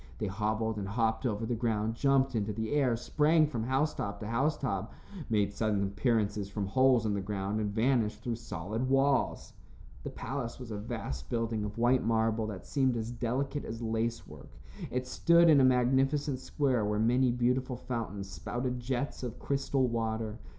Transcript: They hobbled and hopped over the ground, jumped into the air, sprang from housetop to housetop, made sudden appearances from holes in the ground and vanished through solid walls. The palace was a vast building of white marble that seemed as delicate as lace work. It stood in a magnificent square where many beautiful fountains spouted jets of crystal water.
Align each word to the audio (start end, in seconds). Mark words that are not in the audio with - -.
They 0.17 0.25
hobbled 0.25 0.77
and 0.77 0.87
hopped 0.87 1.27
over 1.27 1.45
the 1.45 1.53
ground, 1.53 1.93
jumped 1.93 2.33
into 2.33 2.51
the 2.51 2.71
air, 2.71 2.95
sprang 2.95 3.45
from 3.45 3.65
housetop 3.65 4.19
to 4.21 4.27
housetop, 4.29 4.91
made 5.29 5.53
sudden 5.53 5.83
appearances 5.83 6.49
from 6.49 6.65
holes 6.65 7.05
in 7.05 7.13
the 7.13 7.21
ground 7.21 7.59
and 7.59 7.69
vanished 7.69 8.23
through 8.23 8.37
solid 8.37 8.89
walls. 8.89 9.53
The 10.01 10.09
palace 10.09 10.57
was 10.57 10.71
a 10.71 10.77
vast 10.79 11.29
building 11.29 11.63
of 11.63 11.77
white 11.77 12.03
marble 12.03 12.47
that 12.47 12.65
seemed 12.65 12.97
as 12.97 13.11
delicate 13.11 13.63
as 13.63 13.79
lace 13.83 14.25
work. 14.25 14.49
It 14.89 15.05
stood 15.05 15.51
in 15.51 15.61
a 15.61 15.63
magnificent 15.63 16.39
square 16.39 16.83
where 16.83 16.97
many 16.97 17.29
beautiful 17.31 17.75
fountains 17.77 18.27
spouted 18.27 18.79
jets 18.79 19.21
of 19.21 19.37
crystal 19.37 19.85
water. 19.87 20.39